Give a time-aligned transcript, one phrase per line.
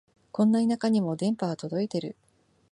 [0.31, 2.15] こんな田舎にも電波は届いてる